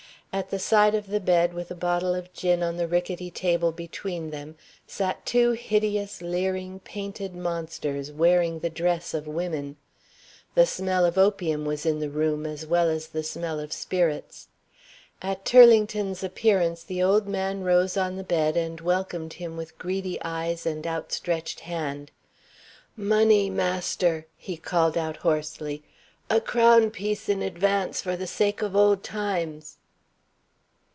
At 0.33 0.49
the 0.49 0.59
side 0.59 0.95
of 0.95 1.07
the 1.07 1.19
bed, 1.19 1.53
with 1.53 1.71
a 1.71 1.75
bottle 1.75 2.15
of 2.15 2.31
gin 2.31 2.63
on 2.63 2.77
the 2.77 2.87
rickety 2.87 3.29
table 3.29 3.73
between 3.73 4.29
them, 4.29 4.55
sat 4.87 5.25
two 5.25 5.51
hideous 5.51 6.21
leering, 6.21 6.79
painted 6.79 7.35
monsters, 7.35 8.13
wearing 8.13 8.59
the 8.59 8.69
dress 8.69 9.13
of 9.13 9.27
women. 9.27 9.75
The 10.55 10.65
smell 10.65 11.03
of 11.03 11.17
opium 11.17 11.65
was 11.65 11.85
in 11.85 11.99
the 11.99 12.09
room, 12.09 12.45
as 12.45 12.65
well 12.65 12.87
as 12.89 13.07
the 13.09 13.23
smell 13.23 13.59
of 13.59 13.73
spirits. 13.73 14.47
At 15.21 15.43
Turlington's 15.43 16.23
appearance, 16.23 16.81
the 16.85 17.03
old 17.03 17.27
man 17.27 17.65
rose 17.65 17.97
on 17.97 18.15
the 18.15 18.23
bed 18.23 18.55
and 18.55 18.79
welcomed 18.79 19.33
him 19.33 19.57
with 19.57 19.77
greedy 19.77 20.17
eyes 20.23 20.65
and 20.65 20.87
outstretched 20.87 21.59
hand. 21.59 22.09
"Money, 22.95 23.49
master!" 23.49 24.27
he 24.37 24.55
called 24.55 24.97
out 24.97 25.17
hoarsely. 25.17 25.83
"A 26.29 26.39
crown 26.39 26.89
piece 26.89 27.27
in 27.27 27.41
advance, 27.41 27.99
for 28.01 28.15
the 28.15 28.27
sake 28.27 28.61
of 28.61 28.77
old 28.77 29.03
times!" 29.03 29.75